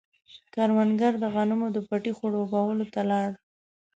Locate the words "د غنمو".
1.19-1.67